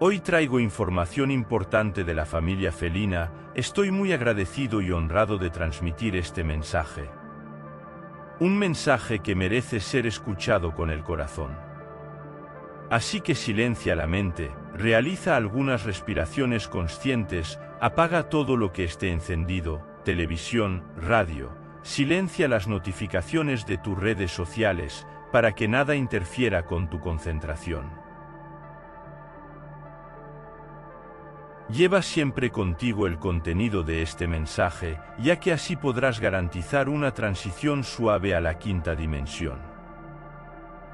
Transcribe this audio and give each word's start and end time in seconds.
Hoy 0.00 0.20
traigo 0.20 0.60
información 0.60 1.32
importante 1.32 2.04
de 2.04 2.14
la 2.14 2.24
familia 2.24 2.70
felina, 2.70 3.32
estoy 3.56 3.90
muy 3.90 4.12
agradecido 4.12 4.80
y 4.80 4.92
honrado 4.92 5.38
de 5.38 5.50
transmitir 5.50 6.14
este 6.14 6.44
mensaje. 6.44 7.10
Un 8.38 8.56
mensaje 8.56 9.18
que 9.18 9.34
merece 9.34 9.80
ser 9.80 10.06
escuchado 10.06 10.72
con 10.72 10.90
el 10.90 11.02
corazón. 11.02 11.58
Así 12.90 13.20
que 13.20 13.34
silencia 13.34 13.96
la 13.96 14.06
mente, 14.06 14.52
realiza 14.72 15.34
algunas 15.34 15.82
respiraciones 15.82 16.68
conscientes, 16.68 17.58
apaga 17.80 18.28
todo 18.28 18.56
lo 18.56 18.72
que 18.72 18.84
esté 18.84 19.10
encendido, 19.10 19.84
televisión, 20.04 20.84
radio, 20.96 21.50
silencia 21.82 22.46
las 22.46 22.68
notificaciones 22.68 23.66
de 23.66 23.78
tus 23.78 23.98
redes 23.98 24.30
sociales, 24.30 25.08
para 25.32 25.56
que 25.56 25.66
nada 25.66 25.96
interfiera 25.96 26.66
con 26.66 26.88
tu 26.88 27.00
concentración. 27.00 28.07
Lleva 31.70 32.00
siempre 32.00 32.50
contigo 32.50 33.06
el 33.06 33.18
contenido 33.18 33.82
de 33.82 34.00
este 34.00 34.26
mensaje, 34.26 34.98
ya 35.18 35.38
que 35.38 35.52
así 35.52 35.76
podrás 35.76 36.18
garantizar 36.18 36.88
una 36.88 37.12
transición 37.12 37.84
suave 37.84 38.34
a 38.34 38.40
la 38.40 38.58
quinta 38.58 38.94
dimensión. 38.94 39.58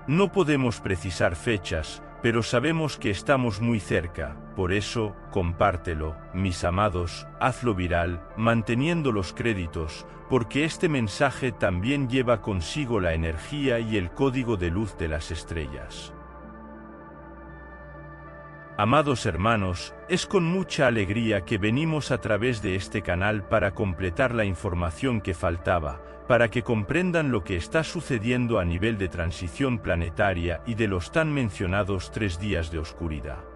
No 0.09 0.33
podemos 0.33 0.80
precisar 0.80 1.37
fechas, 1.37 2.02
pero 2.23 2.42
sabemos 2.42 2.98
que 2.98 3.10
estamos 3.10 3.60
muy 3.60 3.78
cerca, 3.78 4.37
por 4.56 4.73
eso, 4.73 5.14
compártelo, 5.30 6.16
mis 6.34 6.64
amados, 6.64 7.28
hazlo 7.38 7.77
viral, 7.77 8.27
manteniendo 8.36 9.12
los 9.12 9.33
créditos, 9.33 10.06
porque 10.28 10.64
este 10.64 10.88
mensaje 10.88 11.53
también 11.53 12.09
lleva 12.09 12.41
consigo 12.41 12.98
la 12.98 13.14
energía 13.14 13.78
y 13.78 13.97
el 13.97 14.11
código 14.11 14.56
de 14.56 14.70
luz 14.70 14.98
de 14.98 15.06
las 15.06 15.31
estrellas. 15.31 16.12
Amados 18.77 19.25
hermanos, 19.25 19.94
es 20.08 20.27
con 20.27 20.42
mucha 20.42 20.89
alegría 20.89 21.44
que 21.44 21.58
venimos 21.58 22.11
a 22.11 22.20
través 22.20 22.61
de 22.61 22.75
este 22.75 23.03
canal 23.03 23.44
para 23.47 23.72
completar 23.72 24.34
la 24.34 24.44
información 24.44 25.20
que 25.20 25.33
faltaba, 25.33 26.00
para 26.27 26.50
que 26.50 26.64
comprendan 26.64 27.31
lo 27.31 27.44
que 27.44 27.55
está 27.56 27.84
sucediendo 27.84 28.58
a 28.58 28.64
nivel 28.64 28.98
de 28.98 29.08
transición 29.08 29.78
planetaria 29.78 30.61
y 30.66 30.75
de 30.75 30.89
los 30.89 31.12
tan 31.12 31.33
mencionados 31.33 32.11
tres 32.11 32.41
días 32.41 32.72
de 32.72 32.81
oscuridad. 32.81 33.53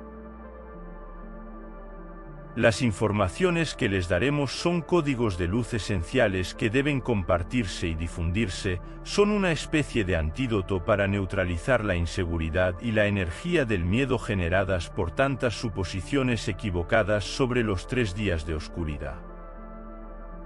Las 2.58 2.82
informaciones 2.82 3.76
que 3.76 3.88
les 3.88 4.08
daremos 4.08 4.50
son 4.50 4.82
códigos 4.82 5.38
de 5.38 5.46
luz 5.46 5.74
esenciales 5.74 6.56
que 6.56 6.70
deben 6.70 7.00
compartirse 7.00 7.86
y 7.86 7.94
difundirse, 7.94 8.80
son 9.04 9.30
una 9.30 9.52
especie 9.52 10.04
de 10.04 10.16
antídoto 10.16 10.84
para 10.84 11.06
neutralizar 11.06 11.84
la 11.84 11.94
inseguridad 11.94 12.74
y 12.80 12.90
la 12.90 13.06
energía 13.06 13.64
del 13.64 13.84
miedo 13.84 14.18
generadas 14.18 14.90
por 14.90 15.12
tantas 15.12 15.54
suposiciones 15.54 16.48
equivocadas 16.48 17.22
sobre 17.22 17.62
los 17.62 17.86
tres 17.86 18.16
días 18.16 18.44
de 18.44 18.56
oscuridad. 18.56 19.20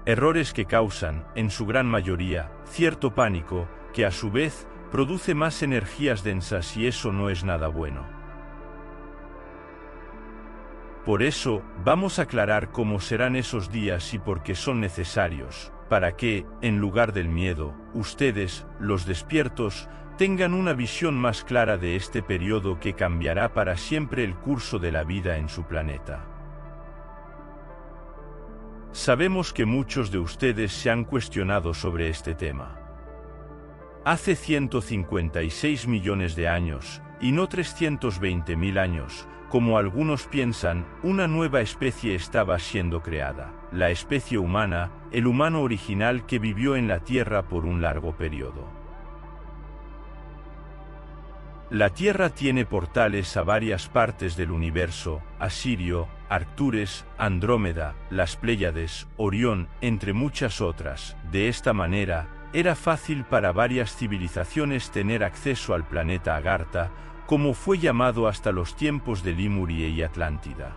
Errores 0.05 0.53
que 0.53 0.65
causan, 0.65 1.25
en 1.33 1.49
su 1.49 1.65
gran 1.65 1.87
mayoría, 1.87 2.51
cierto 2.65 3.15
pánico, 3.15 3.67
que 3.91 4.05
a 4.05 4.11
su 4.11 4.29
vez, 4.29 4.67
produce 4.91 5.33
más 5.33 5.63
energías 5.63 6.23
densas 6.23 6.77
y 6.77 6.85
eso 6.85 7.11
no 7.11 7.31
es 7.31 7.43
nada 7.43 7.69
bueno. 7.69 8.22
Por 11.05 11.21
eso, 11.21 11.61
vamos 11.83 12.17
a 12.17 12.23
aclarar 12.23 12.71
cómo 12.71 13.01
serán 13.01 13.35
esos 13.35 13.71
días 13.71 14.13
y 14.13 14.19
por 14.19 14.41
qué 14.41 14.55
son 14.55 14.79
necesarios, 14.79 15.73
para 15.89 16.15
que, 16.15 16.45
en 16.61 16.79
lugar 16.79 17.11
del 17.11 17.27
miedo, 17.27 17.75
ustedes, 17.93 18.65
los 18.79 19.05
despiertos, 19.05 19.89
tengan 20.17 20.53
una 20.53 20.71
visión 20.71 21.15
más 21.15 21.43
clara 21.43 21.77
de 21.77 21.97
este 21.97 22.23
periodo 22.23 22.79
que 22.79 22.93
cambiará 22.93 23.53
para 23.53 23.75
siempre 23.75 24.23
el 24.23 24.35
curso 24.35 24.79
de 24.79 24.93
la 24.93 25.03
vida 25.03 25.37
en 25.37 25.49
su 25.49 25.63
planeta. 25.63 26.25
Sabemos 28.93 29.51
que 29.51 29.65
muchos 29.65 30.09
de 30.09 30.19
ustedes 30.19 30.71
se 30.71 30.89
han 30.89 31.03
cuestionado 31.03 31.73
sobre 31.73 32.07
este 32.07 32.33
tema. 32.33 32.79
Hace 34.05 34.35
156 34.35 35.87
millones 35.87 36.35
de 36.35 36.47
años, 36.47 37.02
y 37.21 37.31
no 37.31 37.47
320 37.47 38.55
mil 38.55 38.77
años, 38.77 39.27
como 39.49 39.77
algunos 39.77 40.25
piensan, 40.25 40.85
una 41.03 41.27
nueva 41.27 41.61
especie 41.61 42.15
estaba 42.15 42.57
siendo 42.57 43.03
creada, 43.03 43.53
la 43.71 43.91
especie 43.91 44.39
humana, 44.39 44.91
el 45.11 45.27
humano 45.27 45.61
original 45.61 46.25
que 46.25 46.39
vivió 46.39 46.75
en 46.75 46.87
la 46.87 46.99
Tierra 47.01 47.43
por 47.43 47.65
un 47.65 47.81
largo 47.81 48.17
periodo. 48.17 48.67
La 51.69 51.89
Tierra 51.89 52.29
tiene 52.29 52.65
portales 52.65 53.35
a 53.35 53.43
varias 53.43 53.89
partes 53.89 54.35
del 54.35 54.51
universo, 54.51 55.21
Asirio, 55.39 56.07
Arctures, 56.29 57.05
Andrómeda, 57.17 57.95
las 58.09 58.35
Pléyades, 58.35 59.07
Orión, 59.17 59.67
entre 59.81 60.13
muchas 60.13 60.61
otras. 60.61 61.17
De 61.31 61.47
esta 61.47 61.73
manera, 61.73 62.27
era 62.53 62.75
fácil 62.75 63.23
para 63.23 63.51
varias 63.51 63.95
civilizaciones 63.95 64.91
tener 64.91 65.23
acceso 65.23 65.73
al 65.73 65.87
planeta 65.87 66.35
Agartha, 66.35 66.91
como 67.25 67.53
fue 67.55 67.79
llamado 67.79 68.27
hasta 68.27 68.51
los 68.51 68.75
tiempos 68.75 69.23
de 69.23 69.33
Limurie 69.33 69.89
y 69.89 70.03
Atlántida. 70.03 70.75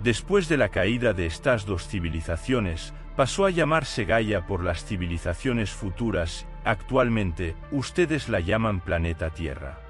Después 0.00 0.48
de 0.48 0.56
la 0.56 0.70
caída 0.70 1.12
de 1.12 1.26
estas 1.26 1.66
dos 1.66 1.86
civilizaciones, 1.86 2.94
pasó 3.14 3.44
a 3.44 3.50
llamarse 3.50 4.04
Gaia 4.04 4.46
por 4.46 4.62
las 4.62 4.84
civilizaciones 4.84 5.70
futuras, 5.70 6.46
actualmente, 6.64 7.56
ustedes 7.72 8.28
la 8.28 8.40
llaman 8.40 8.80
planeta 8.80 9.30
Tierra. 9.30 9.80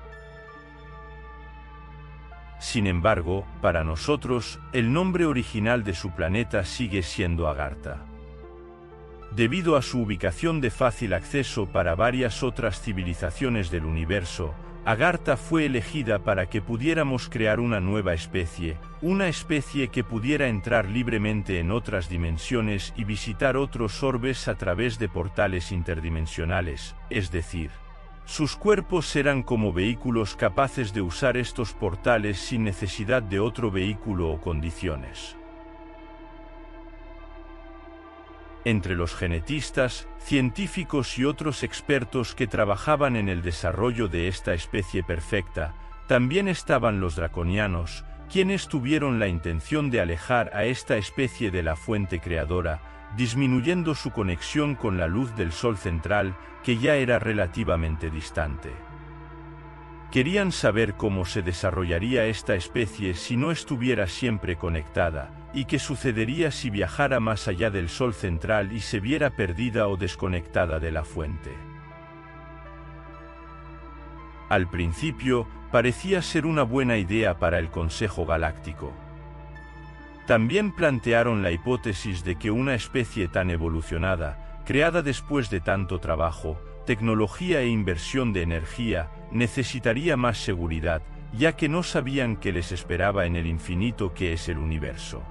Sin 2.58 2.88
embargo, 2.88 3.47
para 3.60 3.84
nosotros, 3.84 4.58
el 4.72 4.92
nombre 4.92 5.26
original 5.26 5.84
de 5.84 5.94
su 5.94 6.10
planeta 6.10 6.64
sigue 6.64 7.02
siendo 7.02 7.47
Agartha. 7.47 8.07
Debido 9.34 9.77
a 9.77 9.83
su 9.83 10.00
ubicación 10.00 10.61
de 10.61 10.71
fácil 10.71 11.12
acceso 11.12 11.66
para 11.66 11.94
varias 11.94 12.43
otras 12.43 12.81
civilizaciones 12.81 13.71
del 13.71 13.84
universo, 13.84 14.55
Agartha 14.84 15.37
fue 15.37 15.66
elegida 15.66 16.21
para 16.21 16.47
que 16.47 16.62
pudiéramos 16.62 17.28
crear 17.28 17.61
una 17.61 17.78
nueva 17.78 18.15
especie, 18.15 18.78
una 19.03 19.28
especie 19.28 19.89
que 19.89 20.03
pudiera 20.03 20.49
entrar 20.49 20.87
libremente 20.87 21.61
en 21.61 21.71
otras 21.71 22.09
dimensiones 22.09 22.94
y 22.97 23.05
visitar 23.05 23.59
otros 23.59 24.03
orbes 24.03 24.49
a 24.49 24.55
través 24.55 24.99
de 24.99 25.11
portales 25.11 25.72
interdimensionales, 25.72 26.97
es 27.10 27.31
decir, 27.31 27.71
sus 28.28 28.56
cuerpos 28.56 29.06
serán 29.06 29.43
como 29.43 29.72
vehículos 29.72 30.37
capaces 30.37 30.93
de 30.93 31.00
usar 31.00 31.39
estos 31.39 31.72
portales 31.72 32.39
sin 32.39 32.62
necesidad 32.62 33.22
de 33.22 33.41
otro 33.41 33.71
vehículo 33.71 34.31
o 34.31 34.39
condiciones. 34.39 35.38
Entre 38.64 38.94
los 38.94 39.14
genetistas, 39.14 40.08
científicos 40.19 41.19
y 41.19 41.24
otros 41.24 41.62
expertos 41.62 42.34
que 42.34 42.46
trabajaban 42.46 43.16
en 43.16 43.28
el 43.28 43.42
desarrollo 43.42 44.08
de 44.08 44.28
esta 44.28 44.54
especie 44.54 45.02
perfecta, 45.02 45.74
también 46.06 46.48
estaban 46.48 47.00
los 47.00 47.16
draconianos, 47.16 48.04
quienes 48.30 48.68
tuvieron 48.68 49.18
la 49.18 49.28
intención 49.28 49.91
de 49.91 50.00
alejar 50.00 50.50
a 50.54 50.64
esta 50.64 50.97
especie 50.97 51.50
de 51.50 51.62
la 51.62 51.76
fuente 51.76 52.20
creadora, 52.20 52.80
disminuyendo 53.16 53.94
su 53.94 54.10
conexión 54.10 54.74
con 54.74 54.98
la 54.98 55.06
luz 55.06 55.34
del 55.36 55.52
Sol 55.52 55.78
central, 55.78 56.36
que 56.62 56.78
ya 56.78 56.97
era 56.97 57.18
relativamente 57.18 58.10
distante. 58.10 58.70
Querían 60.10 60.52
saber 60.52 60.94
cómo 60.94 61.24
se 61.24 61.42
desarrollaría 61.42 62.26
esta 62.26 62.54
especie 62.54 63.14
si 63.14 63.36
no 63.36 63.50
estuviera 63.50 64.06
siempre 64.06 64.56
conectada, 64.56 65.30
y 65.58 65.64
qué 65.64 65.80
sucedería 65.80 66.52
si 66.52 66.70
viajara 66.70 67.19
más 67.19 67.48
allá 67.48 67.68
del 67.68 67.88
Sol 67.88 68.15
central 68.15 68.71
y 68.71 68.78
se 68.78 69.00
viera 69.00 69.30
perdida 69.30 69.88
o 69.88 69.97
desconectada 69.97 70.78
de 70.78 70.92
la 70.92 71.03
fuente. 71.03 71.50
Al 74.48 74.71
principio, 74.71 75.48
parecía 75.72 76.22
ser 76.22 76.47
una 76.47 76.62
buena 76.62 76.97
idea 76.97 77.41
para 77.41 77.59
el 77.59 77.71
Consejo 77.71 78.24
Galáctico. 78.24 78.92
También 80.28 80.71
plantearon 80.71 81.42
la 81.42 81.50
hipótesis 81.50 82.22
de 82.22 82.36
que 82.36 82.53
una 82.53 82.77
especie 82.77 83.27
tan 83.27 83.50
evolucionada, 83.50 84.62
creada 84.65 85.03
después 85.03 85.50
de 85.50 85.59
tanto 85.59 85.98
trabajo, 85.98 86.60
tecnología 86.86 87.62
e 87.62 87.66
inversión 87.66 88.33
de 88.33 88.42
energía, 88.42 89.10
necesitaría 89.33 90.16
más 90.16 90.38
seguridad, 90.38 91.03
ya 91.36 91.56
que 91.56 91.68
no 91.68 91.83
sabían 91.83 92.36
qué 92.36 92.53
les 92.53 92.71
esperaba 92.71 93.27
en 93.27 93.34
el 93.34 93.48
infinito 93.48 94.15
que 94.15 94.33
es 94.33 94.48
el 94.48 94.59
universo. 94.59 95.24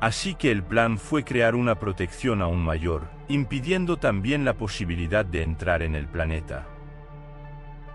Así 0.00 0.34
que 0.34 0.50
el 0.50 0.62
plan 0.62 0.98
fue 0.98 1.24
crear 1.24 1.54
una 1.54 1.78
protección 1.78 2.40
aún 2.40 2.64
mayor, 2.64 3.10
impidiendo 3.28 3.98
también 3.98 4.44
la 4.44 4.54
posibilidad 4.54 5.24
de 5.24 5.42
entrar 5.42 5.82
en 5.82 5.94
el 5.94 6.06
planeta. 6.06 6.66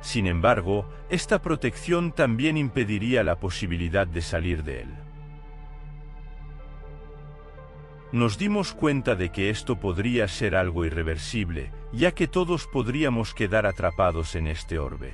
Sin 0.02 0.28
embargo, 0.28 0.88
esta 1.10 1.42
protección 1.42 2.12
también 2.12 2.57
impediría 2.57 3.24
la 3.24 3.40
posibilidad 3.40 4.06
de 4.06 4.22
salir 4.22 4.63
de 4.63 4.81
él. 4.81 4.90
nos 8.16 8.38
dimos 8.38 8.72
cuenta 8.72 9.16
de 9.16 9.30
que 9.30 9.50
esto 9.50 9.78
podría 9.78 10.30
ser 10.30 10.56
algo 10.56 10.86
irreversible, 10.86 11.74
ya 11.92 12.13
que 12.13 12.30
todos 12.30 12.66
podríamos 12.66 13.34
quedar 13.34 13.66
atrapados 13.66 14.36
en 14.36 14.48
este 14.48 14.80
orbe. 14.80 15.12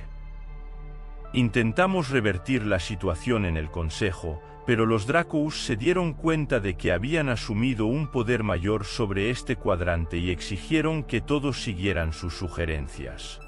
Intentamos 1.32 2.10
revertir 2.10 2.64
la 2.64 2.78
situación 2.78 3.44
en 3.44 3.56
el 3.56 3.72
Consejo, 3.72 4.40
pero 4.66 4.86
los 4.86 5.06
Dracous 5.06 5.64
se 5.64 5.76
dieron 5.76 6.12
cuenta 6.12 6.60
de 6.60 6.76
que 6.76 6.92
habían 6.92 7.28
asumido 7.28 7.86
un 7.86 8.06
poder 8.06 8.42
mayor 8.42 8.84
sobre 8.84 9.30
este 9.30 9.56
cuadrante 9.56 10.18
y 10.18 10.30
exigieron 10.30 11.02
que 11.02 11.20
todos 11.20 11.62
siguieran 11.62 12.12
sus 12.12 12.34
sugerencias. 12.34 13.40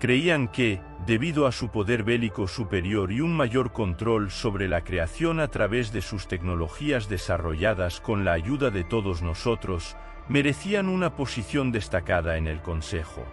Creían 0.00 0.48
que, 0.48 0.80
debido 1.06 1.46
a 1.46 1.52
su 1.52 1.70
poder 1.70 2.02
bélico 2.02 2.48
superior 2.48 3.12
y 3.12 3.20
un 3.20 3.36
mayor 3.36 3.72
control 3.72 4.32
sobre 4.32 4.66
la 4.66 4.82
creación 4.82 5.38
a 5.38 5.46
través 5.46 5.92
de 5.92 6.02
sus 6.02 6.26
tecnologías 6.26 7.08
desarrolladas 7.08 8.00
con 8.00 8.24
la 8.24 8.32
ayuda 8.32 8.70
de 8.70 8.82
todos 8.82 9.22
nosotros, 9.22 9.96
merecían 10.28 10.88
una 10.88 11.14
posición 11.14 11.70
destacada 11.70 12.36
en 12.36 12.48
el 12.48 12.60
Consejo. 12.62 13.24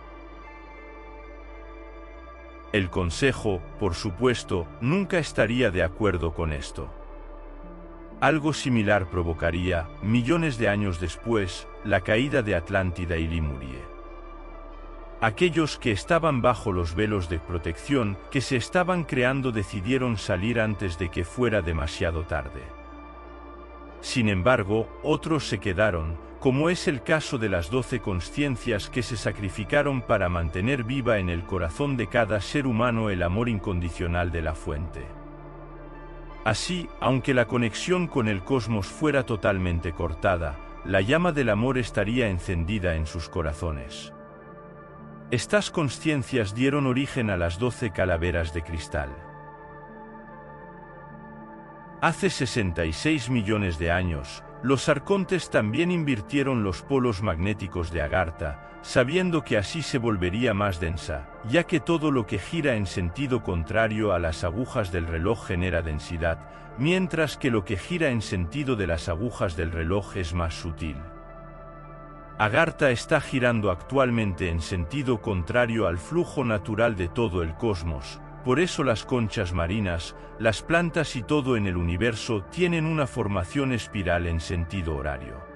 El 2.71 2.91
Consejo, 2.91 3.61
por 3.79 3.95
supuesto, 3.95 4.67
nunca 4.79 5.17
estaría 5.17 5.71
de 5.71 5.81
acuerdo 5.81 6.33
con 6.35 6.53
esto. 6.53 6.93
Algo 8.21 8.53
similar 8.53 9.09
provocaría, 9.09 9.87
millones 10.03 10.59
de 10.59 10.69
años 10.69 10.99
después, 10.99 11.67
la 11.83 12.01
caída 12.01 12.43
de 12.43 12.53
Atlántida 12.53 13.17
y 13.17 13.27
Limurie. 13.27 13.81
Aquellos 15.19 15.79
que 15.79 15.91
estaban 15.91 16.43
bajo 16.43 16.71
los 16.71 16.93
velos 16.93 17.27
de 17.27 17.39
protección 17.39 18.17
que 18.29 18.39
se 18.39 18.55
estaban 18.55 19.03
creando 19.03 19.51
decidieron 19.51 20.17
salir 20.17 20.59
antes 20.59 20.99
de 20.99 21.09
que 21.09 21.23
fuera 21.23 21.63
demasiado 21.63 22.23
tarde. 22.23 22.61
Sin 23.99 24.29
embargo, 24.29 24.87
otros 25.01 25.47
se 25.47 25.59
quedaron, 25.59 26.17
como 26.39 26.69
es 26.69 26.87
el 26.87 27.03
caso 27.03 27.37
de 27.37 27.49
las 27.49 27.69
doce 27.69 27.99
conciencias 27.99 28.89
que 28.89 29.03
se 29.03 29.17
sacrificaron 29.17 30.01
para 30.01 30.29
mantener 30.29 30.85
viva 30.85 31.17
en 31.17 31.29
el 31.29 31.43
corazón 31.43 31.97
de 31.97 32.07
cada 32.07 32.39
ser 32.39 32.65
humano 32.65 33.09
el 33.09 33.23
amor 33.23 33.49
incondicional 33.49 34.31
de 34.31 34.41
la 34.41 34.55
fuente. 34.55 35.05
Así, 36.45 36.87
aunque 37.01 37.33
la 37.33 37.45
conexión 37.45 38.07
con 38.07 38.29
el 38.29 38.43
cosmos 38.43 38.87
fuera 38.87 39.25
totalmente 39.25 39.91
cortada, 39.91 40.57
la 40.85 41.01
llama 41.01 41.33
del 41.33 41.49
amor 41.49 41.77
estaría 41.77 42.29
encendida 42.29 42.95
en 42.95 43.05
sus 43.05 43.27
corazones. 43.27 44.13
Estas 45.31 45.69
conciencias 45.69 46.55
dieron 46.55 46.87
origen 46.87 47.29
a 47.29 47.37
las 47.37 47.59
doce 47.59 47.91
calaveras 47.91 48.53
de 48.53 48.63
cristal. 48.63 49.09
Hace 52.01 52.29
66 52.29 53.29
millones 53.29 53.77
de 53.77 53.91
años, 53.91 54.41
los 54.61 54.89
arcontes 54.89 55.49
también 55.49 55.89
invirtieron 55.89 56.63
los 56.63 56.81
polos 56.81 57.21
magnéticos 57.21 57.91
de 57.91 58.01
Agartha, 58.01 58.69
sabiendo 58.81 59.43
que 59.43 59.57
así 59.57 59.81
se 59.81 59.97
volvería 59.97 60.53
más 60.53 60.79
densa, 60.79 61.29
ya 61.49 61.63
que 61.63 61.79
todo 61.79 62.11
lo 62.11 62.25
que 62.25 62.39
gira 62.39 62.75
en 62.75 62.85
sentido 62.85 63.41
contrario 63.43 64.13
a 64.13 64.19
las 64.19 64.43
agujas 64.43 64.91
del 64.91 65.07
reloj 65.07 65.47
genera 65.47 65.81
densidad, 65.81 66.39
mientras 66.77 67.37
que 67.37 67.51
lo 67.51 67.65
que 67.65 67.77
gira 67.77 68.09
en 68.09 68.21
sentido 68.21 68.75
de 68.75 68.87
las 68.87 69.09
agujas 69.09 69.55
del 69.55 69.71
reloj 69.71 70.17
es 70.17 70.33
más 70.33 70.53
sutil. 70.55 70.97
Agartha 72.37 72.91
está 72.91 73.19
girando 73.19 73.69
actualmente 73.69 74.49
en 74.49 74.61
sentido 74.61 75.21
contrario 75.21 75.87
al 75.87 75.97
flujo 75.97 76.45
natural 76.45 76.95
de 76.95 77.09
todo 77.09 77.43
el 77.43 77.53
cosmos, 77.55 78.21
por 78.43 78.59
eso 78.59 78.83
las 78.83 79.05
conchas 79.05 79.53
marinas, 79.53 80.15
las 80.39 80.61
plantas 80.61 81.15
y 81.15 81.23
todo 81.23 81.57
en 81.57 81.67
el 81.67 81.77
universo 81.77 82.43
tienen 82.51 82.85
una 82.85 83.07
formación 83.07 83.73
espiral 83.73 84.27
en 84.27 84.39
sentido 84.39 84.95
horario. 84.95 85.49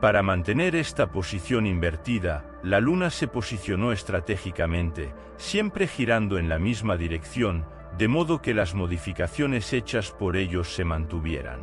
Para 0.00 0.24
mantener 0.24 0.74
esta 0.74 1.12
posición 1.12 1.64
invertida, 1.64 2.44
la 2.64 2.80
Luna 2.80 3.10
se 3.10 3.28
posicionó 3.28 3.92
estratégicamente, 3.92 5.14
siempre 5.36 5.86
girando 5.86 6.38
en 6.38 6.48
la 6.48 6.58
misma 6.58 6.96
dirección, 6.96 7.64
de 7.96 8.08
modo 8.08 8.42
que 8.42 8.52
las 8.52 8.74
modificaciones 8.74 9.72
hechas 9.72 10.10
por 10.10 10.36
ellos 10.36 10.74
se 10.74 10.84
mantuvieran. 10.84 11.60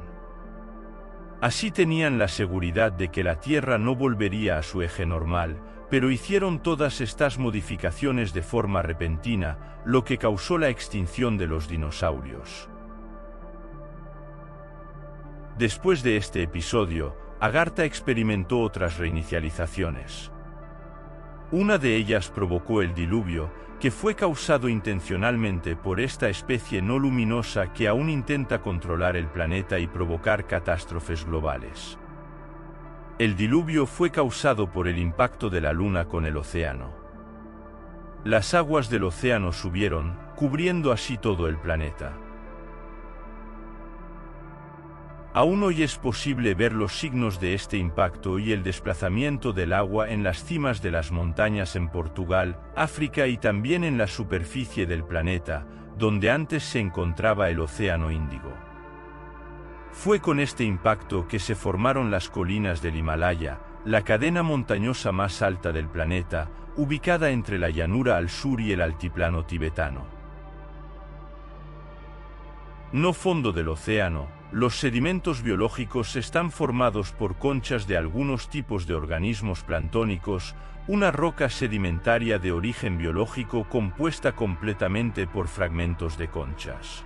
Así 1.42 1.72
tenían 1.72 2.18
la 2.18 2.30
seguridad 2.30 2.94
de 2.94 3.10
que 3.10 3.24
la 3.24 3.42
Tierra 3.42 3.78
no 3.78 3.96
volvería 3.96 4.58
a 4.58 4.64
su 4.64 4.82
eje 4.82 5.06
normal, 5.06 5.62
pero 5.90 6.12
hicieron 6.12 6.62
todas 6.62 7.02
estas 7.02 7.38
modificaciones 7.38 8.34
de 8.34 8.42
forma 8.42 8.82
repentina, 8.82 9.82
lo 9.86 10.04
que 10.04 10.18
causó 10.18 10.58
la 10.58 10.70
extinción 10.70 11.38
de 11.38 11.48
los 11.48 11.68
dinosaurios. 11.68 12.70
Después 15.58 16.04
de 16.04 16.16
este 16.16 16.42
episodio, 16.42 17.18
Agartha 17.42 17.84
experimentó 17.84 18.62
otras 18.62 18.98
reinicializaciones. 18.98 20.32
Una 21.52 21.78
de 21.78 21.98
ellas 21.98 22.30
provocó 22.30 22.82
el 22.82 22.94
diluvio, 22.94 23.52
que 23.80 23.92
fue 23.92 24.16
causado 24.16 24.70
intencionalmente 24.70 25.76
por 25.76 26.00
esta 26.00 26.30
especie 26.30 26.82
no 26.82 26.98
luminosa 26.98 27.74
que 27.74 27.90
aún 27.90 28.10
intenta 28.10 28.62
controlar 28.62 29.18
el 29.18 29.28
planeta 29.28 29.80
y 29.80 29.88
provocar 29.88 30.48
catástrofes 30.48 31.26
globales. 31.26 31.99
El 33.20 33.36
diluvio 33.36 33.86
fue 33.86 34.12
causado 34.12 34.72
por 34.72 34.88
el 34.88 34.98
impacto 34.98 35.50
de 35.50 35.60
la 35.60 35.74
Luna 35.74 36.06
con 36.06 36.26
el 36.26 36.38
océano. 36.38 36.94
Las 38.24 38.54
aguas 38.54 38.90
del 38.90 39.04
océano 39.04 39.52
subieron, 39.52 40.18
cubriendo 40.38 40.94
así 40.94 41.18
todo 41.18 41.50
el 41.50 41.58
planeta. 41.58 42.14
Aún 45.34 45.62
hoy 45.64 45.84
es 45.84 45.98
posible 45.98 46.56
ver 46.56 46.72
los 46.72 46.98
signos 46.98 47.42
de 47.42 47.56
este 47.56 47.76
impacto 47.76 48.40
y 48.40 48.54
el 48.54 48.64
desplazamiento 48.64 49.52
del 49.52 49.74
agua 49.74 50.10
en 50.12 50.24
las 50.24 50.42
cimas 50.46 50.82
de 50.82 50.92
las 50.92 51.12
montañas 51.12 51.76
en 51.76 51.90
Portugal, 51.90 52.58
África 52.74 53.28
y 53.28 53.38
también 53.38 53.84
en 53.84 53.98
la 53.98 54.08
superficie 54.08 54.86
del 54.86 55.04
planeta, 55.04 55.68
donde 55.98 56.32
antes 56.32 56.64
se 56.64 56.80
encontraba 56.80 57.50
el 57.50 57.60
Océano 57.60 58.12
Índigo. 58.12 58.69
Fue 59.92 60.20
con 60.20 60.40
este 60.40 60.64
impacto 60.64 61.28
que 61.28 61.40
se 61.40 61.56
formaron 61.56 62.12
las 62.12 62.30
colinas 62.30 62.82
del 62.82 62.96
Himalaya, 62.96 63.60
la 63.86 64.04
cadena 64.04 64.44
montañosa 64.44 65.12
más 65.12 65.42
alta 65.42 65.72
del 65.72 65.88
planeta, 65.88 66.50
ubicada 66.76 67.32
entre 67.32 67.60
la 67.60 67.70
llanura 67.70 68.18
al 68.18 68.30
sur 68.30 68.62
y 68.62 68.72
el 68.72 68.82
altiplano 68.82 69.46
tibetano. 69.46 70.06
No 72.92 73.14
fondo 73.14 73.52
del 73.52 73.68
océano, 73.68 74.28
los 74.52 74.80
sedimentos 74.80 75.44
biológicos 75.44 76.16
están 76.16 76.50
formados 76.50 77.12
por 77.12 77.38
conchas 77.38 77.86
de 77.86 77.98
algunos 77.98 78.50
tipos 78.50 78.88
de 78.88 78.96
organismos 78.96 79.64
planctónicos, 79.64 80.56
una 80.88 81.12
roca 81.12 81.50
sedimentaria 81.50 82.40
de 82.40 82.52
origen 82.52 82.98
biológico 82.98 83.70
compuesta 83.70 84.32
completamente 84.32 85.28
por 85.28 85.48
fragmentos 85.48 86.18
de 86.18 86.30
conchas. 86.30 87.06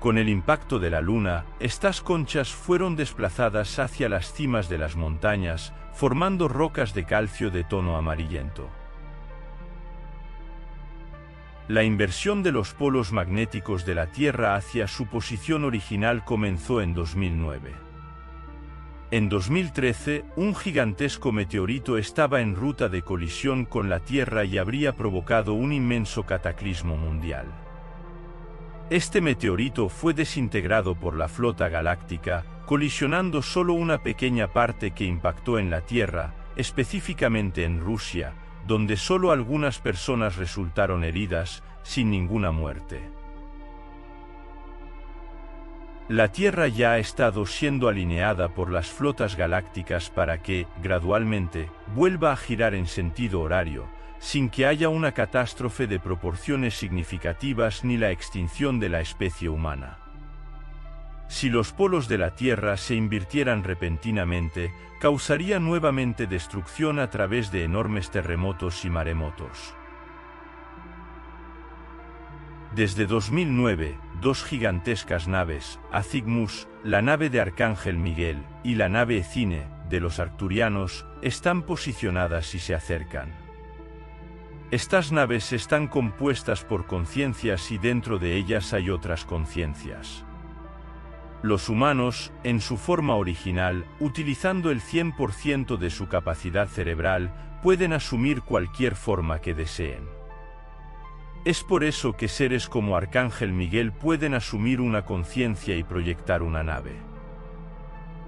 Con 0.00 0.16
el 0.16 0.28
impacto 0.28 0.78
de 0.78 0.90
la 0.90 1.00
Luna, 1.00 1.44
estas 1.58 2.00
conchas 2.02 2.52
fueron 2.52 2.94
desplazadas 2.94 3.80
hacia 3.80 4.08
las 4.08 4.32
cimas 4.32 4.68
de 4.68 4.78
las 4.78 4.94
montañas, 4.94 5.72
formando 5.92 6.46
rocas 6.46 6.94
de 6.94 7.04
calcio 7.04 7.50
de 7.50 7.64
tono 7.64 7.96
amarillento. 7.96 8.68
La 11.66 11.82
inversión 11.82 12.44
de 12.44 12.52
los 12.52 12.74
polos 12.74 13.12
magnéticos 13.12 13.84
de 13.84 13.96
la 13.96 14.06
Tierra 14.06 14.54
hacia 14.54 14.86
su 14.86 15.06
posición 15.06 15.64
original 15.64 16.24
comenzó 16.24 16.80
en 16.80 16.94
2009. 16.94 17.74
En 19.10 19.28
2013, 19.28 20.24
un 20.36 20.54
gigantesco 20.54 21.32
meteorito 21.32 21.98
estaba 21.98 22.40
en 22.40 22.54
ruta 22.54 22.88
de 22.88 23.02
colisión 23.02 23.64
con 23.64 23.88
la 23.88 23.98
Tierra 23.98 24.44
y 24.44 24.58
habría 24.58 24.94
provocado 24.94 25.54
un 25.54 25.72
inmenso 25.72 26.22
cataclismo 26.22 26.96
mundial. 26.96 27.67
Este 28.90 29.20
meteorito 29.20 29.90
fue 29.90 30.14
desintegrado 30.14 30.94
por 30.94 31.14
la 31.14 31.28
flota 31.28 31.68
galáctica, 31.68 32.46
colisionando 32.64 33.42
solo 33.42 33.74
una 33.74 34.02
pequeña 34.02 34.54
parte 34.54 34.92
que 34.92 35.04
impactó 35.04 35.58
en 35.58 35.68
la 35.68 35.82
Tierra, 35.82 36.32
específicamente 36.56 37.64
en 37.64 37.80
Rusia, 37.80 38.32
donde 38.66 38.96
solo 38.96 39.30
algunas 39.30 39.78
personas 39.78 40.36
resultaron 40.36 41.04
heridas, 41.04 41.62
sin 41.82 42.10
ninguna 42.10 42.50
muerte. 42.50 43.02
La 46.08 46.32
Tierra 46.32 46.68
ya 46.68 46.92
ha 46.92 46.98
estado 46.98 47.44
siendo 47.44 47.88
alineada 47.88 48.54
por 48.54 48.70
las 48.70 48.86
flotas 48.88 49.36
galácticas 49.36 50.08
para 50.08 50.42
que, 50.42 50.66
gradualmente, 50.82 51.68
vuelva 51.94 52.32
a 52.32 52.36
girar 52.36 52.74
en 52.74 52.86
sentido 52.86 53.42
horario, 53.42 53.86
sin 54.18 54.50
que 54.50 54.66
haya 54.66 54.88
una 54.88 55.12
catástrofe 55.12 55.86
de 55.86 56.00
proporciones 56.00 56.74
significativas 56.74 57.84
ni 57.84 57.96
la 57.96 58.10
extinción 58.10 58.80
de 58.80 58.88
la 58.88 59.00
especie 59.00 59.48
humana. 59.48 59.98
Si 61.28 61.50
los 61.50 61.72
polos 61.72 62.08
de 62.08 62.18
la 62.18 62.34
Tierra 62.34 62.76
se 62.76 62.94
invirtieran 62.94 63.62
repentinamente, 63.62 64.72
causaría 64.98 65.60
nuevamente 65.60 66.26
destrucción 66.26 66.98
a 66.98 67.10
través 67.10 67.52
de 67.52 67.64
enormes 67.64 68.10
terremotos 68.10 68.84
y 68.84 68.90
maremotos. 68.90 69.74
Desde 72.74 73.06
2009, 73.06 73.98
dos 74.20 74.44
gigantescas 74.44 75.28
naves, 75.28 75.78
Azigmus, 75.92 76.68
la 76.82 77.02
nave 77.02 77.30
de 77.30 77.40
Arcángel 77.40 77.96
Miguel, 77.96 78.44
y 78.62 78.74
la 78.74 78.88
nave 78.88 79.18
Ecine, 79.18 79.66
de 79.88 80.00
los 80.00 80.18
arcturianos, 80.18 81.06
están 81.22 81.62
posicionadas 81.62 82.54
y 82.54 82.58
se 82.58 82.74
acercan. 82.74 83.47
Estas 84.70 85.12
naves 85.12 85.54
están 85.54 85.88
compuestas 85.88 86.62
por 86.62 86.84
conciencias 86.84 87.70
y 87.70 87.78
dentro 87.78 88.18
de 88.18 88.36
ellas 88.36 88.74
hay 88.74 88.90
otras 88.90 89.24
conciencias. 89.24 90.26
Los 91.40 91.70
humanos, 91.70 92.32
en 92.44 92.60
su 92.60 92.76
forma 92.76 93.14
original, 93.14 93.86
utilizando 93.98 94.70
el 94.70 94.82
100% 94.82 95.78
de 95.78 95.88
su 95.88 96.08
capacidad 96.08 96.68
cerebral, 96.68 97.32
pueden 97.62 97.94
asumir 97.94 98.42
cualquier 98.42 98.94
forma 98.94 99.40
que 99.40 99.54
deseen. 99.54 100.06
Es 101.46 101.64
por 101.64 101.82
eso 101.82 102.12
que 102.12 102.28
seres 102.28 102.68
como 102.68 102.94
Arcángel 102.94 103.54
Miguel 103.54 103.92
pueden 103.92 104.34
asumir 104.34 104.82
una 104.82 105.06
conciencia 105.06 105.76
y 105.76 105.82
proyectar 105.82 106.42
una 106.42 106.62
nave. 106.62 106.92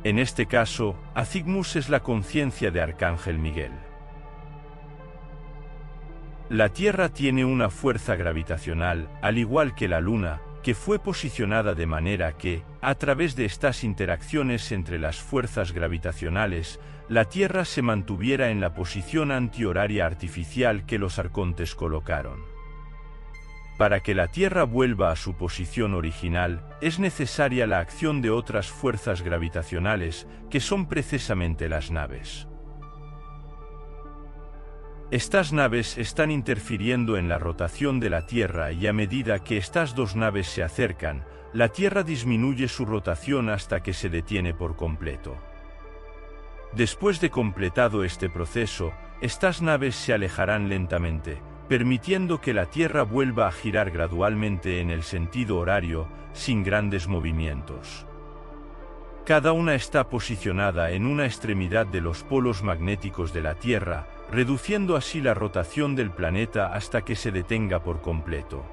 En 0.04 0.18
este 0.18 0.46
caso, 0.46 0.96
Azigmus 1.14 1.76
es 1.76 1.90
la 1.90 2.00
conciencia 2.00 2.70
de 2.70 2.80
Arcángel 2.80 3.38
Miguel. 3.38 3.89
La 6.50 6.70
Tierra 6.70 7.10
tiene 7.10 7.44
una 7.44 7.70
fuerza 7.70 8.16
gravitacional, 8.16 9.08
al 9.22 9.38
igual 9.38 9.76
que 9.76 9.86
la 9.86 10.00
Luna, 10.00 10.42
que 10.64 10.74
fue 10.74 10.98
posicionada 10.98 11.76
de 11.76 11.86
manera 11.86 12.36
que, 12.36 12.64
a 12.80 12.96
través 12.96 13.36
de 13.36 13.44
estas 13.44 13.84
interacciones 13.84 14.72
entre 14.72 14.98
las 14.98 15.20
fuerzas 15.20 15.70
gravitacionales, 15.70 16.80
la 17.08 17.26
Tierra 17.26 17.64
se 17.64 17.82
mantuviera 17.82 18.50
en 18.50 18.60
la 18.60 18.74
posición 18.74 19.30
antihoraria 19.30 20.06
artificial 20.06 20.86
que 20.86 20.98
los 20.98 21.20
arcontes 21.20 21.76
colocaron. 21.76 22.40
Para 23.78 24.00
que 24.00 24.16
la 24.16 24.26
Tierra 24.26 24.64
vuelva 24.64 25.12
a 25.12 25.16
su 25.16 25.34
posición 25.34 25.94
original, 25.94 26.68
es 26.80 26.98
necesaria 26.98 27.68
la 27.68 27.78
acción 27.78 28.22
de 28.22 28.30
otras 28.30 28.66
fuerzas 28.66 29.22
gravitacionales, 29.22 30.26
que 30.50 30.58
son 30.58 30.88
precisamente 30.88 31.68
las 31.68 31.92
naves. 31.92 32.49
Estas 35.10 35.52
naves 35.52 35.98
están 35.98 36.30
interfiriendo 36.30 37.16
en 37.16 37.28
la 37.28 37.40
rotación 37.40 37.98
de 37.98 38.10
la 38.10 38.26
Tierra 38.26 38.70
y 38.70 38.86
a 38.86 38.92
medida 38.92 39.40
que 39.40 39.56
estas 39.56 39.96
dos 39.96 40.14
naves 40.14 40.46
se 40.46 40.62
acercan, 40.62 41.24
la 41.52 41.70
Tierra 41.70 42.04
disminuye 42.04 42.68
su 42.68 42.84
rotación 42.84 43.48
hasta 43.48 43.82
que 43.82 43.92
se 43.92 44.08
detiene 44.08 44.54
por 44.54 44.76
completo. 44.76 45.36
Después 46.74 47.20
de 47.20 47.28
completado 47.28 48.04
este 48.04 48.30
proceso, 48.30 48.92
estas 49.20 49.62
naves 49.62 49.96
se 49.96 50.12
alejarán 50.12 50.68
lentamente, 50.68 51.42
permitiendo 51.68 52.40
que 52.40 52.54
la 52.54 52.66
Tierra 52.66 53.02
vuelva 53.02 53.48
a 53.48 53.52
girar 53.52 53.90
gradualmente 53.90 54.80
en 54.80 54.90
el 54.90 55.02
sentido 55.02 55.58
horario, 55.58 56.06
sin 56.34 56.62
grandes 56.62 57.08
movimientos. 57.08 58.06
Cada 59.26 59.50
una 59.50 59.74
está 59.74 60.08
posicionada 60.08 60.92
en 60.92 61.04
una 61.04 61.26
extremidad 61.26 61.86
de 61.86 62.00
los 62.00 62.22
polos 62.22 62.62
magnéticos 62.62 63.32
de 63.32 63.42
la 63.42 63.56
Tierra, 63.56 64.06
reduciendo 64.30 64.96
así 64.96 65.20
la 65.20 65.34
rotación 65.34 65.96
del 65.96 66.10
planeta 66.10 66.72
hasta 66.72 67.02
que 67.02 67.16
se 67.16 67.32
detenga 67.32 67.82
por 67.82 68.00
completo. 68.00 68.64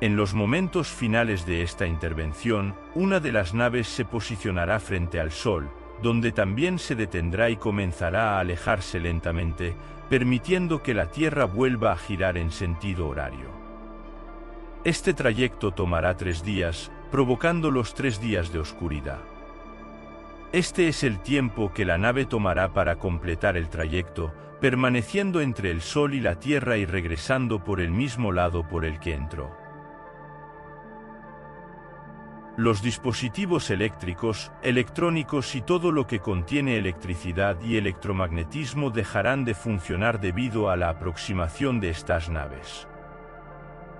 En 0.00 0.16
los 0.16 0.34
momentos 0.34 0.88
finales 0.88 1.46
de 1.46 1.62
esta 1.62 1.86
intervención, 1.86 2.74
una 2.94 3.20
de 3.20 3.32
las 3.32 3.54
naves 3.54 3.88
se 3.88 4.04
posicionará 4.04 4.78
frente 4.78 5.18
al 5.18 5.32
Sol, 5.32 5.70
donde 6.02 6.32
también 6.32 6.78
se 6.78 6.94
detendrá 6.94 7.48
y 7.48 7.56
comenzará 7.56 8.36
a 8.36 8.40
alejarse 8.40 9.00
lentamente, 9.00 9.74
permitiendo 10.10 10.82
que 10.82 10.94
la 10.94 11.06
Tierra 11.06 11.44
vuelva 11.46 11.92
a 11.92 11.96
girar 11.96 12.36
en 12.36 12.50
sentido 12.50 13.08
horario. 13.08 13.48
Este 14.84 15.14
trayecto 15.14 15.70
tomará 15.70 16.16
tres 16.16 16.44
días, 16.44 16.90
provocando 17.10 17.70
los 17.70 17.94
tres 17.94 18.20
días 18.20 18.52
de 18.52 18.58
oscuridad. 18.58 19.33
Este 20.54 20.86
es 20.86 21.02
el 21.02 21.18
tiempo 21.18 21.72
que 21.72 21.84
la 21.84 21.98
nave 21.98 22.26
tomará 22.26 22.72
para 22.72 22.94
completar 22.94 23.56
el 23.56 23.68
trayecto, 23.68 24.32
permaneciendo 24.60 25.40
entre 25.40 25.72
el 25.72 25.80
Sol 25.80 26.14
y 26.14 26.20
la 26.20 26.38
Tierra 26.38 26.76
y 26.76 26.86
regresando 26.86 27.64
por 27.64 27.80
el 27.80 27.90
mismo 27.90 28.30
lado 28.30 28.68
por 28.68 28.84
el 28.84 29.00
que 29.00 29.14
entró. 29.14 29.50
Los 32.56 32.82
dispositivos 32.82 33.68
eléctricos, 33.68 34.52
electrónicos 34.62 35.56
y 35.56 35.60
todo 35.60 35.90
lo 35.90 36.06
que 36.06 36.20
contiene 36.20 36.78
electricidad 36.78 37.60
y 37.60 37.76
electromagnetismo 37.76 38.90
dejarán 38.90 39.44
de 39.44 39.54
funcionar 39.54 40.20
debido 40.20 40.70
a 40.70 40.76
la 40.76 40.88
aproximación 40.88 41.80
de 41.80 41.90
estas 41.90 42.30
naves. 42.30 42.86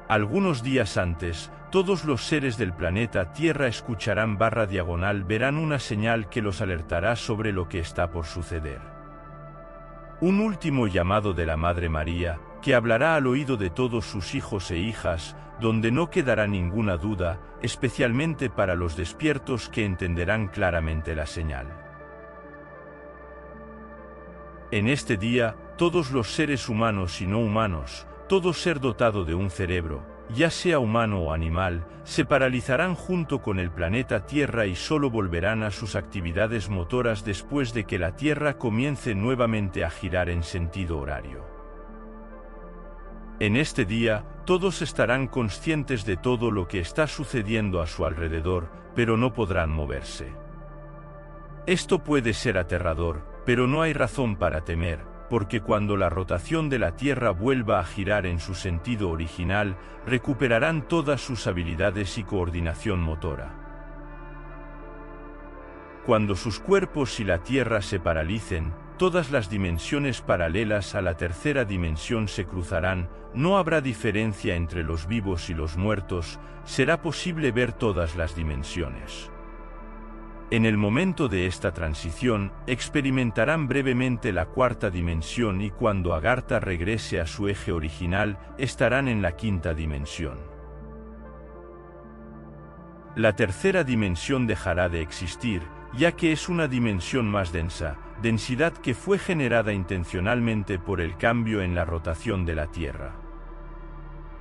Algunos 0.08 0.62
días 0.62 0.99
antes, 0.99 1.50
todos 1.70 2.04
los 2.04 2.26
seres 2.26 2.58
del 2.58 2.75
planeta 2.75 3.32
Tierra 3.32 3.68
escucharán 3.68 4.37
barra 4.37 4.66
diagonal 4.66 5.25
verán 5.25 5.56
una 5.56 5.78
señal 5.78 6.28
que 6.28 6.42
los 6.42 6.61
alertará 6.61 7.16
sobre 7.16 7.52
lo 7.52 7.68
que 7.70 7.78
está 7.78 8.11
por 8.11 8.26
suceder. 8.26 8.80
Un 10.20 10.40
último 10.40 10.88
llamado 10.88 11.32
de 11.32 11.46
la 11.46 11.56
Madre 11.56 11.88
María, 11.88 12.38
que 12.61 12.75
hablará 12.75 13.16
al 13.16 13.26
oído 13.26 13.56
de 13.56 13.70
todos 13.70 14.04
sus 14.04 14.34
hijos 14.34 14.70
e 14.70 14.76
hijas, 14.76 15.37
donde 15.58 15.90
no 15.90 16.11
quedará 16.11 16.46
ninguna 16.46 16.99
duda, 16.99 17.40
especialmente 17.62 18.50
para 18.50 18.75
los 18.75 18.96
despiertos 18.96 19.70
que 19.70 19.87
entenderán 19.87 20.49
claramente 20.49 21.14
la 21.14 21.25
señal. 21.25 21.66
En 24.70 24.87
este 24.87 25.16
día, 25.16 25.56
todos 25.78 26.11
los 26.11 26.32
seres 26.34 26.68
humanos 26.68 27.23
y 27.23 27.26
no 27.26 27.38
humanos, 27.38 28.06
todo 28.28 28.52
ser 28.52 28.81
dotado 28.81 29.25
de 29.25 29.35
un 29.35 29.50
cerebro, 29.50 30.02
ya 30.35 30.50
sea 30.50 30.78
humano 30.78 31.21
o 31.21 31.33
animal, 31.33 31.87
se 32.04 32.25
paralizarán 32.25 32.95
junto 32.95 33.43
con 33.43 33.59
el 33.59 33.71
planeta 33.71 34.26
Tierra 34.26 34.66
y 34.66 34.75
solo 34.75 35.11
volverán 35.11 35.62
a 35.62 35.71
sus 35.71 35.97
actividades 35.97 36.69
motoras 36.69 37.25
después 37.25 37.75
de 37.75 37.85
que 37.85 37.99
la 37.99 38.16
Tierra 38.16 38.59
comience 38.59 39.14
nuevamente 39.14 39.85
a 39.85 39.90
girar 39.90 40.31
en 40.31 40.43
sentido 40.43 40.99
horario. 40.99 41.45
En 43.40 43.57
este 43.57 43.85
día, 43.85 44.25
todos 44.45 44.81
estarán 44.81 45.26
conscientes 45.26 46.04
de 46.04 46.16
todo 46.16 46.50
lo 46.50 46.69
que 46.69 46.81
está 46.81 47.07
sucediendo 47.07 47.83
a 47.83 47.87
su 47.87 48.07
alrededor, 48.07 48.69
pero 48.95 49.16
no 49.16 49.33
podrán 49.35 49.71
moverse. 49.71 50.33
Esto 51.66 52.04
puede 52.04 52.33
ser 52.33 52.59
aterrador, 52.59 53.26
pero 53.45 53.66
no 53.66 53.83
hay 53.83 53.93
razón 53.93 54.37
para 54.37 54.64
temer, 54.64 55.00
porque 55.28 55.61
cuando 55.61 55.97
la 55.97 56.11
rotación 56.11 56.69
de 56.69 56.78
la 56.78 56.97
Tierra 56.97 57.31
vuelva 57.31 57.81
a 57.81 57.85
girar 57.85 58.26
en 58.26 58.40
su 58.40 58.54
sentido 58.54 59.11
original, 59.11 59.76
recuperarán 60.07 60.87
todas 60.87 61.21
sus 61.21 61.47
habilidades 61.47 62.19
y 62.19 62.25
coordinación 62.25 63.00
motora. 63.00 63.54
Cuando 66.04 66.37
sus 66.37 66.61
cuerpos 66.61 67.19
y 67.21 67.25
la 67.25 67.43
Tierra 67.43 67.81
se 67.81 67.99
paralicen, 67.99 68.75
todas 68.99 69.31
las 69.31 69.49
dimensiones 69.49 70.21
paralelas 70.21 70.95
a 70.95 71.00
la 71.00 71.16
tercera 71.16 71.64
dimensión 71.64 72.28
se 72.28 72.45
cruzarán, 72.45 73.09
no 73.33 73.57
habrá 73.57 73.81
diferencia 73.81 74.54
entre 74.54 74.85
los 74.85 75.07
vivos 75.07 75.49
y 75.49 75.54
los 75.54 75.76
muertos, 75.76 76.38
será 76.64 77.00
posible 77.00 77.52
ver 77.52 77.73
todas 77.73 78.16
las 78.16 78.37
dimensiones. 78.37 79.31
En 80.54 80.66
el 80.66 80.76
momento 80.76 81.26
de 81.26 81.49
esta 81.49 81.75
transición, 81.75 82.52
experimentarán 82.68 83.66
brevemente 83.66 84.32
la 84.32 84.46
cuarta 84.46 84.88
dimensión 84.88 85.61
y 85.61 85.73
cuando 85.73 86.14
Agartha 86.14 86.61
regrese 86.61 87.20
a 87.20 87.26
su 87.26 87.49
eje 87.49 87.73
original, 87.73 88.38
estarán 88.56 89.08
en 89.08 89.20
la 89.20 89.34
quinta 89.34 89.75
dimensión. 89.75 90.38
La 93.16 93.34
tercera 93.34 93.82
dimensión 93.82 94.46
dejará 94.46 94.88
de 94.88 95.00
existir, 95.00 95.61
ya 95.92 96.12
que 96.12 96.30
es 96.30 96.49
una 96.49 96.68
dimensión 96.68 97.26
más 97.26 97.50
densa, 97.50 97.96
densidad 98.23 98.75
que 98.75 98.94
fue 98.94 99.18
generada 99.18 99.73
intencionalmente 99.73 100.78
por 100.78 101.00
el 101.00 101.16
cambio 101.16 101.62
en 101.62 101.75
la 101.75 101.84
rotación 101.84 102.46
de 102.46 102.54
la 102.54 102.68
Tierra. 102.68 103.16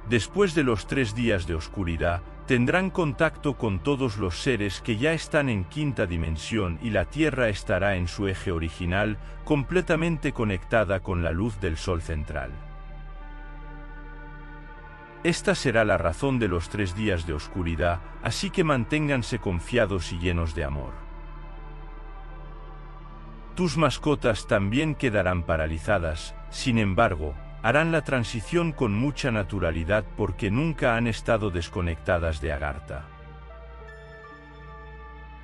Después 0.07 0.53
de 0.53 0.63
los 0.63 0.85
tres 0.85 1.15
días 1.15 1.47
de 1.47 1.55
oscuridad, 1.55 2.21
tendrán 2.53 2.91
contacto 2.91 3.57
con 3.57 3.79
todos 3.79 4.17
los 4.17 4.43
seres 4.43 4.79
que 4.79 4.97
ya 4.97 5.13
están 5.13 5.49
en 5.49 5.63
quinta 5.63 6.05
dimensión 6.05 6.77
y 6.83 6.91
la 6.91 7.05
Tierra 7.05 7.49
estará 7.49 7.95
en 7.95 8.07
su 8.07 8.27
eje 8.27 8.51
original, 8.51 9.17
completamente 9.43 10.33
conectada 10.33 10.99
con 10.99 11.23
la 11.23 11.31
luz 11.31 11.59
del 11.59 11.77
Sol 11.77 12.03
central. 12.03 12.51
Esta 15.23 15.55
será 15.55 15.83
la 15.83 15.97
razón 15.97 16.37
de 16.37 16.47
los 16.47 16.69
tres 16.69 16.93
días 16.93 17.25
de 17.25 17.33
oscuridad, 17.33 18.01
así 18.21 18.51
que 18.51 18.63
manténganse 18.63 19.39
confiados 19.39 20.11
y 20.11 20.19
llenos 20.19 20.53
de 20.53 20.63
amor. 20.63 20.93
Tus 23.55 23.77
mascotas 23.77 24.45
también 24.45 24.93
quedarán 24.93 25.41
paralizadas, 25.41 26.35
sin 26.51 26.77
embargo, 26.77 27.33
harán 27.63 27.93
la 27.93 28.03
transición 28.03 28.73
con 28.73 28.93
mucha 28.93 29.31
naturalidad 29.31 30.03
porque 30.17 30.51
nunca 30.51 30.97
han 30.97 31.07
estado 31.07 31.49
desconectadas 31.49 32.41
de 32.41 32.51
Agartha. 32.51 33.05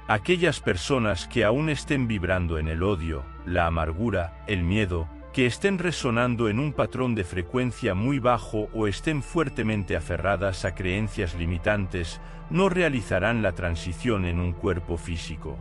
Aquellas 0.08 0.60
personas 0.60 1.28
que 1.28 1.46
aún 1.46 1.70
estén 1.70 2.08
vibrando 2.08 2.58
en 2.58 2.68
el 2.68 2.84
odio, 2.84 3.24
la 3.46 3.68
amargura, 3.68 4.44
el 4.48 4.64
miedo, 4.64 5.08
que 5.32 5.46
estén 5.46 5.78
resonando 5.78 6.50
en 6.50 6.60
un 6.60 6.74
patrón 6.74 7.16
de 7.16 7.24
frecuencia 7.24 7.94
muy 7.94 8.20
bajo 8.20 8.68
o 8.74 8.88
estén 8.88 9.24
fuertemente 9.24 9.96
aferradas 9.96 10.66
a 10.66 10.76
creencias 10.76 11.36
limitantes, 11.36 12.20
no 12.50 12.68
realizarán 12.68 13.42
la 13.42 13.54
transición 13.54 14.26
en 14.26 14.40
un 14.40 14.52
cuerpo 14.52 14.98
físico. 14.98 15.58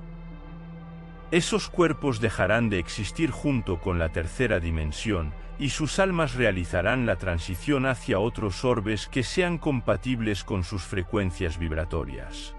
Esos 1.30 1.68
cuerpos 1.68 2.20
dejarán 2.20 2.70
de 2.70 2.78
existir 2.78 3.30
junto 3.30 3.80
con 3.80 3.98
la 3.98 4.08
tercera 4.08 4.60
dimensión, 4.60 5.34
y 5.58 5.70
sus 5.70 5.98
almas 5.98 6.34
realizarán 6.34 7.04
la 7.04 7.16
transición 7.16 7.84
hacia 7.84 8.18
otros 8.18 8.64
orbes 8.64 9.08
que 9.08 9.22
sean 9.22 9.58
compatibles 9.58 10.42
con 10.42 10.64
sus 10.64 10.84
frecuencias 10.84 11.58
vibratorias. 11.58 12.54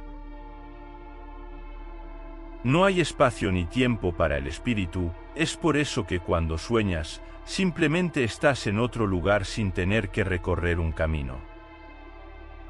No 2.64 2.86
hay 2.86 3.02
espacio 3.02 3.52
ni 3.52 3.66
tiempo 3.66 4.14
para 4.14 4.38
el 4.38 4.46
espíritu, 4.46 5.12
es 5.34 5.56
por 5.56 5.76
eso 5.76 6.06
que 6.06 6.20
cuando 6.20 6.58
sueñas, 6.60 7.22
simplemente 7.46 8.24
estás 8.24 8.68
en 8.68 8.78
otro 8.80 9.08
lugar 9.08 9.46
sin 9.46 9.72
tener 9.72 10.10
que 10.10 10.24
recorrer 10.24 10.80
un 10.80 10.92
camino. 10.92 11.49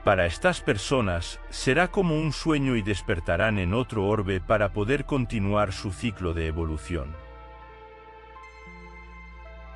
Para 0.03 0.25
estas 0.25 0.61
personas, 0.61 1.39
será 1.49 1.89
como 1.89 2.15
un 2.15 2.31
sueño 2.31 2.75
y 2.75 2.81
despertarán 2.81 3.59
en 3.59 3.73
otro 3.73 4.05
orbe 4.07 4.39
para 4.39 4.71
poder 4.71 5.05
continuar 5.05 5.73
su 5.73 5.91
ciclo 5.91 6.33
de 6.33 6.47
evolución. 6.47 7.15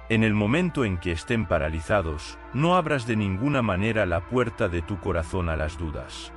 En 0.09 0.23
el 0.23 0.33
momento 0.33 0.85
en 0.85 0.97
que 0.97 1.11
estén 1.11 1.45
paralizados, 1.45 2.37
no 2.53 2.75
abras 2.75 3.05
de 3.05 3.15
ninguna 3.15 3.61
manera 3.61 4.05
la 4.05 4.21
puerta 4.21 4.69
de 4.69 4.81
tu 4.81 4.99
corazón 4.99 5.49
a 5.49 5.57
las 5.57 5.77
dudas. 5.77 6.31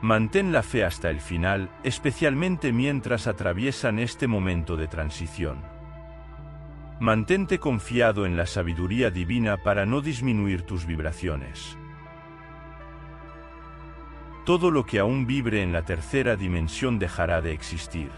Mantén 0.00 0.52
la 0.52 0.62
fe 0.62 0.84
hasta 0.84 1.10
el 1.10 1.20
final, 1.20 1.70
especialmente 1.84 2.72
mientras 2.72 3.26
atraviesan 3.26 3.98
este 3.98 4.26
momento 4.26 4.76
de 4.76 4.88
transición. 4.88 5.62
Mantente 7.00 7.58
confiado 7.58 8.26
en 8.26 8.36
la 8.36 8.46
sabiduría 8.46 9.10
divina 9.10 9.58
para 9.58 9.86
no 9.86 10.00
disminuir 10.00 10.62
tus 10.62 10.86
vibraciones. 10.86 11.76
Todo 14.44 14.72
lo 14.72 14.84
que 14.84 14.98
aún 14.98 15.26
vibre 15.26 15.62
en 15.62 15.72
la 15.72 15.82
tercera 15.84 16.34
dimensión 16.34 16.98
dejará 16.98 17.40
de 17.40 17.52
existir. 17.52 18.10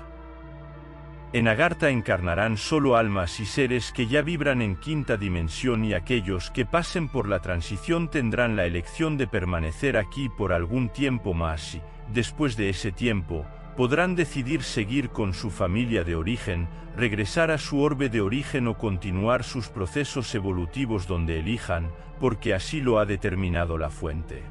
En 1.34 1.48
Agartha 1.48 1.90
encarnarán 1.90 2.56
solo 2.56 2.96
almas 2.96 3.40
y 3.40 3.44
seres 3.44 3.92
que 3.92 4.06
ya 4.06 4.22
vibran 4.22 4.62
en 4.62 4.76
quinta 4.76 5.16
dimensión 5.16 5.84
y 5.84 5.92
aquellos 5.92 6.50
que 6.50 6.64
pasen 6.64 7.08
por 7.08 7.28
la 7.28 7.40
transición 7.40 8.08
tendrán 8.08 8.56
la 8.56 8.64
elección 8.64 9.18
de 9.18 9.26
permanecer 9.26 9.96
aquí 9.96 10.28
por 10.28 10.52
algún 10.52 10.88
tiempo 10.88 11.34
más 11.34 11.74
y, 11.74 11.82
después 12.12 12.56
de 12.56 12.70
ese 12.70 12.92
tiempo, 12.92 13.44
podrán 13.76 14.14
decidir 14.14 14.62
seguir 14.62 15.10
con 15.10 15.34
su 15.34 15.50
familia 15.50 16.04
de 16.04 16.14
origen, 16.14 16.68
regresar 16.96 17.50
a 17.50 17.58
su 17.58 17.80
orbe 17.80 18.08
de 18.08 18.20
origen 18.20 18.68
o 18.68 18.78
continuar 18.78 19.42
sus 19.42 19.68
procesos 19.68 20.34
evolutivos 20.34 21.06
donde 21.06 21.40
elijan, 21.40 21.90
porque 22.20 22.54
así 22.54 22.80
lo 22.80 22.98
ha 22.98 23.04
determinado 23.04 23.76
la 23.76 23.90
fuente. 23.90 24.44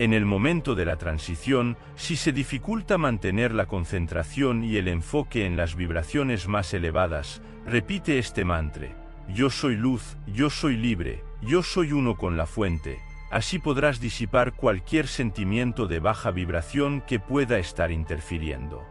En 0.00 0.12
el 0.12 0.24
momento 0.24 0.74
de 0.74 0.84
la 0.84 0.96
transición, 0.96 1.76
si 1.94 2.16
se 2.16 2.32
dificulta 2.32 2.98
mantener 2.98 3.54
la 3.54 3.66
concentración 3.66 4.64
y 4.64 4.76
el 4.76 4.88
enfoque 4.88 5.46
en 5.46 5.56
las 5.56 5.76
vibraciones 5.76 6.48
más 6.48 6.74
elevadas, 6.74 7.42
repite 7.64 8.18
este 8.18 8.44
mantra. 8.44 8.88
Yo 9.32 9.50
soy 9.50 9.76
luz, 9.76 10.16
yo 10.26 10.50
soy 10.50 10.76
libre, 10.76 11.22
yo 11.42 11.62
soy 11.62 11.92
uno 11.92 12.16
con 12.16 12.36
la 12.36 12.46
fuente. 12.46 12.98
Así 13.30 13.60
podrás 13.60 14.00
disipar 14.00 14.54
cualquier 14.54 15.06
sentimiento 15.06 15.86
de 15.86 16.00
baja 16.00 16.32
vibración 16.32 17.00
que 17.00 17.20
pueda 17.20 17.58
estar 17.58 17.92
interfiriendo. 17.92 18.82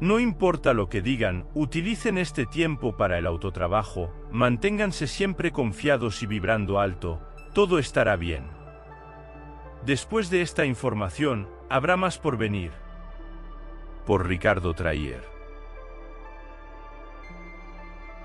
No 0.00 0.18
importa 0.18 0.74
lo 0.74 0.88
que 0.88 1.02
digan, 1.02 1.46
utilicen 1.54 2.18
este 2.18 2.46
tiempo 2.46 2.96
para 2.96 3.16
el 3.18 3.26
autotrabajo, 3.26 4.12
manténganse 4.30 5.06
siempre 5.06 5.52
confiados 5.52 6.22
y 6.22 6.26
vibrando 6.26 6.80
alto, 6.80 7.20
todo 7.54 7.78
estará 7.78 8.16
bien. 8.16 8.57
Después 9.86 10.28
de 10.28 10.42
esta 10.42 10.64
información, 10.64 11.48
habrá 11.68 11.96
más 11.96 12.18
por 12.18 12.36
venir. 12.36 12.72
Por 14.06 14.26
Ricardo 14.26 14.74
Trayer. 14.74 15.22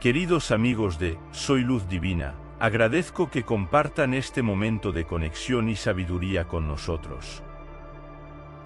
Queridos 0.02 0.52
amigos 0.52 1.00
de 1.00 1.18
Soy 1.32 1.62
Luz 1.62 1.88
Divina, 1.88 2.34
agradezco 2.60 3.30
que 3.30 3.44
compartan 3.44 4.14
este 4.14 4.42
momento 4.42 4.92
de 4.92 5.06
conexión 5.06 5.70
y 5.70 5.76
sabiduría 5.76 6.48
con 6.48 6.68
nosotros. 6.68 7.44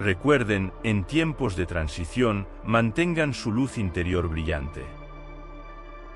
Recuerden, 0.00 0.72
en 0.82 1.04
tiempos 1.04 1.56
de 1.56 1.66
transición, 1.66 2.46
mantengan 2.64 3.34
su 3.34 3.52
luz 3.52 3.78
interior 3.78 4.28
brillante. 4.28 4.84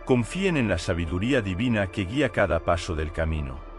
Confíen 0.04 0.56
en 0.56 0.68
la 0.68 0.78
sabiduría 0.78 1.42
divina 1.42 1.88
que 1.88 2.04
guía 2.04 2.30
cada 2.30 2.60
paso 2.60 2.94
del 2.94 3.12
camino. 3.12 3.71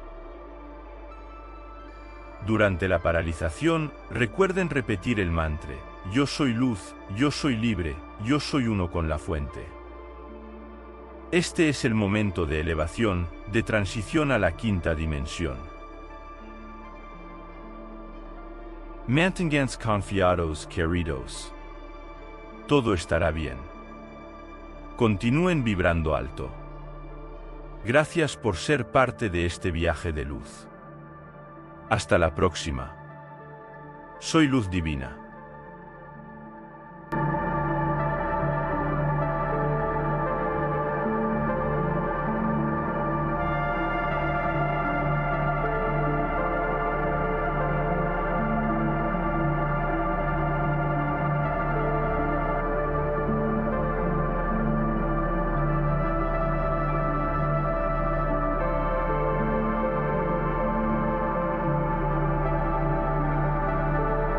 Durante 2.45 2.89
la 2.89 2.99
paralización, 2.99 3.93
recuerden 4.09 4.69
repetir 4.69 5.21
el 5.21 5.31
mantra, 5.31 5.75
yo 6.11 6.27
soy 6.27 6.53
luz, 6.53 6.93
yo 7.15 7.31
soy 7.31 7.55
libre, 7.55 7.95
yo 8.25 8.41
soy 8.41 8.67
uno 8.67 8.91
con 8.91 9.07
la 9.07 9.17
fuente. 9.17 9.65
Este 11.31 11.69
es 11.69 11.85
el 11.85 11.93
momento 11.93 12.45
de 12.45 12.59
elevación, 12.59 13.27
de 13.51 13.63
transición 13.63 14.31
a 14.31 14.37
la 14.37 14.57
quinta 14.57 14.93
dimensión. 14.93 15.57
Mantenganse 19.07 19.79
confiados, 19.79 20.67
queridos. 20.67 21.53
Todo 22.67 22.93
estará 22.93 23.31
bien. 23.31 23.57
Continúen 24.97 25.63
vibrando 25.63 26.13
alto. 26.13 26.49
Gracias 27.85 28.35
por 28.35 28.57
ser 28.57 28.91
parte 28.91 29.29
de 29.29 29.45
este 29.45 29.71
viaje 29.71 30.11
de 30.11 30.25
luz. 30.25 30.67
Hasta 31.89 32.17
la 32.17 32.33
próxima. 32.33 32.95
Soy 34.19 34.47
Luz 34.47 34.69
Divina. 34.69 35.22